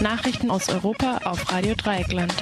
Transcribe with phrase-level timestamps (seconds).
[0.00, 2.32] Nachrichten aus Europa auf Radio Dreieckland.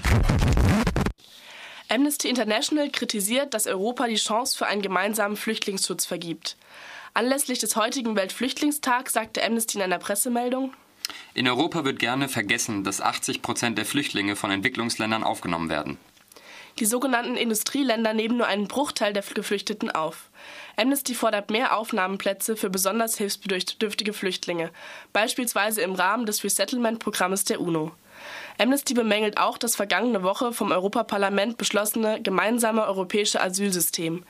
[1.89, 6.57] Amnesty International kritisiert, dass Europa die Chance für einen gemeinsamen Flüchtlingsschutz vergibt.
[7.15, 10.73] Anlässlich des heutigen Weltflüchtlingstags sagte Amnesty in einer Pressemeldung,
[11.35, 15.97] in Europa wird gerne vergessen, dass 80 Prozent der Flüchtlinge von Entwicklungsländern aufgenommen werden.
[16.79, 20.28] Die sogenannten Industrieländer nehmen nur einen Bruchteil der Geflüchteten auf.
[20.79, 24.71] Amnesty fordert mehr Aufnahmeplätze für besonders hilfsbedürftige Flüchtlinge,
[25.13, 27.91] beispielsweise im Rahmen des Resettlement-Programmes der UNO.
[28.59, 34.25] Amnesty bemängelt auch das vergangene Woche vom Europaparlament beschlossene gemeinsame europäische Asylsystem.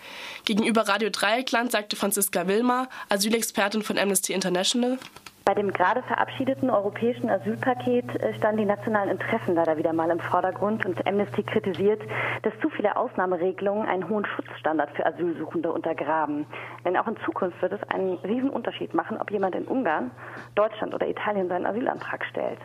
[0.46, 4.98] Gegenüber Radio Dreieckland sagte Franziska Wilmer, Asylexpertin von Amnesty International,
[5.48, 10.20] bei dem gerade verabschiedeten europäischen Asylpaket äh, standen die nationalen Interessen leider wieder mal im
[10.20, 12.02] Vordergrund und Amnesty kritisiert,
[12.42, 16.44] dass zu viele Ausnahmeregelungen einen hohen Schutzstandard für Asylsuchende untergraben.
[16.84, 20.10] Denn auch in Zukunft wird es einen riesen Unterschied machen, ob jemand in Ungarn,
[20.54, 22.58] Deutschland oder Italien seinen Asylantrag stellt.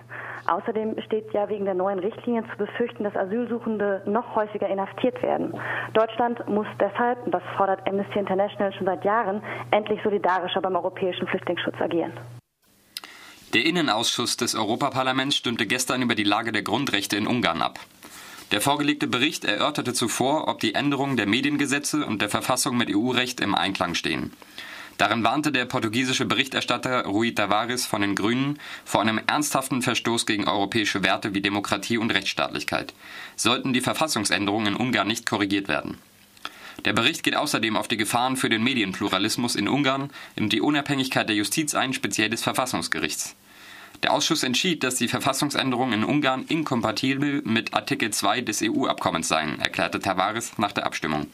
[0.47, 5.57] Außerdem besteht ja wegen der neuen Richtlinien zu befürchten, dass Asylsuchende noch häufiger inhaftiert werden.
[5.93, 11.27] Deutschland muss deshalb, und das fordert Amnesty International schon seit Jahren, endlich solidarischer beim europäischen
[11.27, 12.11] Flüchtlingsschutz agieren.
[13.53, 17.79] Der Innenausschuss des Europaparlaments stimmte gestern über die Lage der Grundrechte in Ungarn ab.
[18.51, 23.39] Der vorgelegte Bericht erörterte zuvor, ob die Änderungen der Mediengesetze und der Verfassung mit EU-Recht
[23.41, 24.33] im Einklang stehen.
[24.97, 30.47] Darin warnte der portugiesische Berichterstatter Rui Tavares von den Grünen vor einem ernsthaften Verstoß gegen
[30.47, 32.95] europäische Werte wie Demokratie und Rechtsstaatlichkeit,
[33.35, 35.99] sollten die Verfassungsänderungen in Ungarn nicht korrigiert werden.
[36.85, 41.29] Der Bericht geht außerdem auf die Gefahren für den Medienpluralismus in Ungarn und die Unabhängigkeit
[41.29, 43.35] der Justiz ein, speziell des Verfassungsgerichts.
[44.03, 49.59] Der Ausschuss entschied, dass die Verfassungsänderungen in Ungarn inkompatibel mit Artikel 2 des EU-Abkommens seien,
[49.61, 51.27] erklärte Tavares nach der Abstimmung.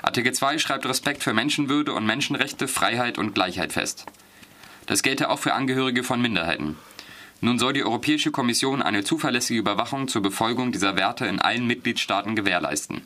[0.00, 4.06] Artikel 2 schreibt Respekt für Menschenwürde und Menschenrechte, Freiheit und Gleichheit fest.
[4.86, 6.76] Das gelte auch für Angehörige von Minderheiten.
[7.40, 12.36] Nun soll die Europäische Kommission eine zuverlässige Überwachung zur Befolgung dieser Werte in allen Mitgliedstaaten
[12.36, 13.02] gewährleisten.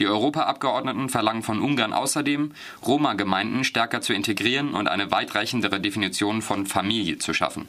[0.00, 2.52] Die Europaabgeordneten verlangen von Ungarn außerdem,
[2.86, 7.68] Roma-Gemeinden stärker zu integrieren und eine weitreichendere Definition von Familie zu schaffen.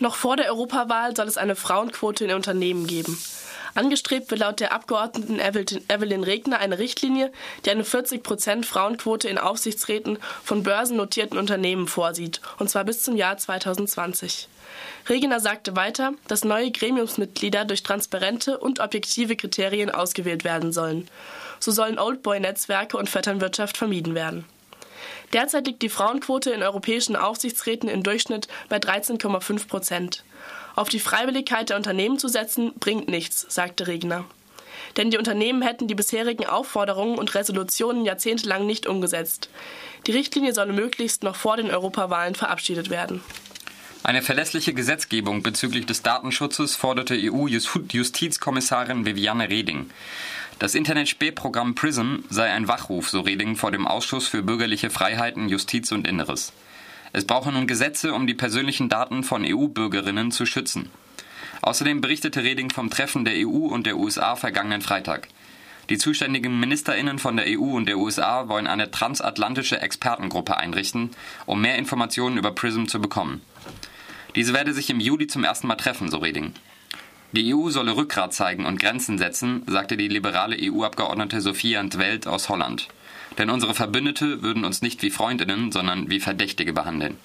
[0.00, 3.18] Noch vor der Europawahl soll es eine Frauenquote in Unternehmen geben.
[3.74, 7.30] Angestrebt wird laut der Abgeordneten Evelyn Regner eine Richtlinie,
[7.64, 13.14] die eine 40 Prozent Frauenquote in Aufsichtsräten von börsennotierten Unternehmen vorsieht, und zwar bis zum
[13.14, 14.48] Jahr 2020.
[15.08, 21.08] Regner sagte weiter, dass neue Gremiumsmitglieder durch transparente und objektive Kriterien ausgewählt werden sollen.
[21.58, 24.46] So sollen Oldboy-Netzwerke und Vetternwirtschaft vermieden werden.
[25.32, 30.24] Derzeit liegt die Frauenquote in europäischen Aufsichtsräten im Durchschnitt bei 13,5 Prozent.
[30.76, 34.24] Auf die Freiwilligkeit der Unternehmen zu setzen, bringt nichts, sagte Regner.
[34.96, 39.50] Denn die Unternehmen hätten die bisherigen Aufforderungen und Resolutionen jahrzehntelang nicht umgesetzt.
[40.06, 43.22] Die Richtlinie solle möglichst noch vor den Europawahlen verabschiedet werden.
[44.02, 49.90] Eine verlässliche Gesetzgebung bezüglich des Datenschutzes forderte EU-Justizkommissarin Viviane Reding.
[50.60, 55.90] Das Internet-Spähprogramm PRISM sei ein Wachruf, so Reding vor dem Ausschuss für bürgerliche Freiheiten, Justiz
[55.90, 56.52] und Inneres.
[57.14, 60.90] Es brauche nun Gesetze, um die persönlichen Daten von EU-Bürgerinnen zu schützen.
[61.62, 65.28] Außerdem berichtete Reding vom Treffen der EU und der USA vergangenen Freitag.
[65.88, 71.12] Die zuständigen Ministerinnen von der EU und der USA wollen eine transatlantische Expertengruppe einrichten,
[71.46, 73.40] um mehr Informationen über PRISM zu bekommen.
[74.36, 76.52] Diese werde sich im Juli zum ersten Mal treffen, so Reding.
[77.32, 82.48] Die EU solle Rückgrat zeigen und Grenzen setzen, sagte die liberale EU-Abgeordnete Sophia Welt aus
[82.48, 82.88] Holland.
[83.38, 87.16] Denn unsere Verbündete würden uns nicht wie Freundinnen, sondern wie Verdächtige behandeln.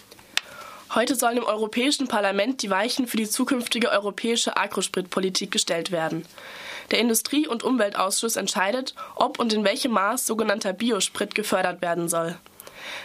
[0.94, 6.26] Heute sollen im Europäischen Parlament die Weichen für die zukünftige europäische Agrospritpolitik gestellt werden.
[6.92, 12.38] Der Industrie- und Umweltausschuss entscheidet, ob und in welchem Maß sogenannter Biosprit gefördert werden soll.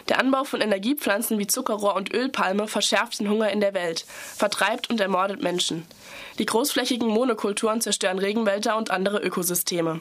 [0.08, 4.04] Der Anbau von Energiepflanzen wie Zuckerrohr und Ölpalme verschärft den Hunger in der Welt,
[4.36, 5.86] vertreibt und ermordet Menschen.
[6.38, 10.00] Die großflächigen Monokulturen zerstören Regenwälder und andere Ökosysteme.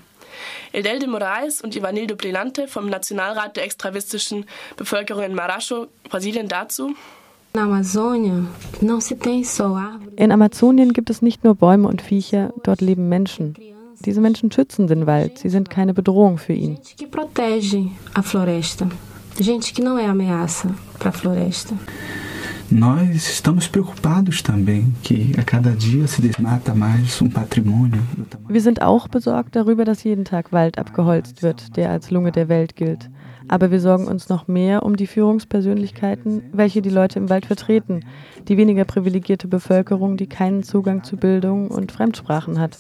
[0.72, 4.46] Eldel de Moraes und Ivanildo Plenante vom Nationalrat der extravistischen
[4.78, 6.96] Bevölkerung in Maracho, Brasilien dazu.
[10.16, 13.56] In Amazonien gibt es nicht nur Bäume und Viecher, dort leben Menschen.
[14.06, 16.80] Diese Menschen schützen den Wald, sie sind keine Bedrohung für ihn.
[19.40, 21.74] Gente que não é ameaça para a floresta.
[22.70, 28.02] Nós estamos preocupados também que a cada dia se desmata mais um patrimônio.
[28.50, 32.50] Wir sind auch besorgt darüber, dass jeden Tag Wald abgeholzt wird, der als Lunge der
[32.50, 33.10] Welt gilt.
[33.48, 38.02] Aber wir sorgen uns noch mehr um die Führungspersönlichkeiten, welche die Leute im Wald vertreten,
[38.50, 42.78] die weniger privilegierte Bevölkerung, die keinen Zugang zu Bildung und Fremdsprachen hat.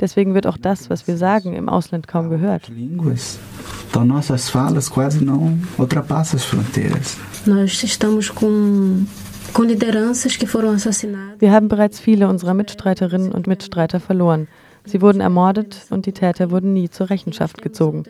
[0.00, 2.70] Deswegen wird auch das, was wir sagen, im Ausland kaum gehört.
[3.94, 7.16] Então nossas falas quase não ultrapassam as fronteiras.
[7.46, 9.06] Nós estamos com
[11.38, 14.48] Wir haben bereits viele unserer Mitstreiterinnen und Mitstreiter verloren.
[14.84, 18.02] Sie wurden ermordet und die Täter wurden nie zur Rechenschaft gezogen.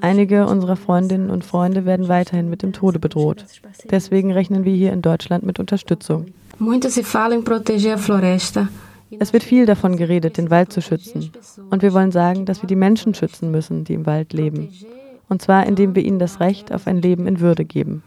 [0.00, 3.44] Einige unserer Freundinnen und Freunde werden weiterhin mit dem Tode bedroht.
[3.88, 6.26] Deswegen rechnen wir hier in Deutschland mit Unterstützung.
[9.20, 11.30] Es wird viel davon geredet, den Wald zu schützen.
[11.70, 14.70] Und wir wollen sagen, dass wir die Menschen schützen müssen, die im Wald leben.
[15.28, 18.02] Und zwar indem wir ihnen das Recht auf ein Leben in Würde geben.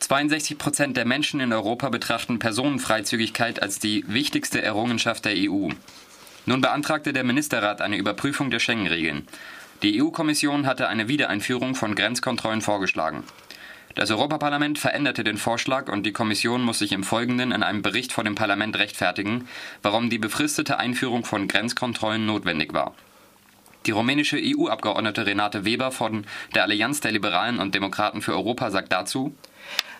[0.00, 5.70] 62 Prozent der Menschen in Europa betrachten Personenfreizügigkeit als die wichtigste Errungenschaft der EU.
[6.46, 9.26] Nun beantragte der Ministerrat eine Überprüfung der Schengen-Regeln.
[9.82, 13.24] Die EU-Kommission hatte eine Wiedereinführung von Grenzkontrollen vorgeschlagen.
[13.96, 18.12] Das Europaparlament veränderte den Vorschlag und die Kommission muss sich im Folgenden in einem Bericht
[18.12, 19.48] vor dem Parlament rechtfertigen,
[19.82, 22.94] warum die befristete Einführung von Grenzkontrollen notwendig war.
[23.86, 28.92] Die rumänische EU-Abgeordnete Renate Weber von der Allianz der Liberalen und Demokraten für Europa sagt
[28.92, 29.34] dazu,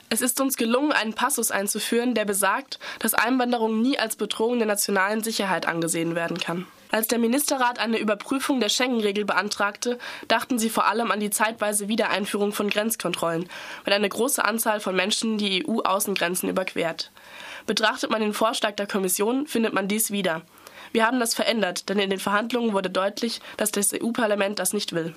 [0.09, 4.69] es ist uns gelungen, einen Passus einzuführen, der besagt, dass Einwanderung nie als Bedrohung der
[4.69, 6.67] nationalen Sicherheit angesehen werden kann.
[6.93, 9.99] Als der Ministerrat eine Überprüfung der Schengen-Regel beantragte,
[10.29, 13.49] dachten sie vor allem an die zeitweise Wiedereinführung von Grenzkontrollen,
[13.85, 17.11] wenn eine große Anzahl von Menschen die EU-Außengrenzen überquert.
[17.67, 20.43] Betrachtet man den Vorschlag der Kommission, findet man dies wieder.
[20.93, 24.93] Wir haben das verändert, denn in den Verhandlungen wurde deutlich, dass das EU-Parlament das nicht
[24.93, 25.15] will.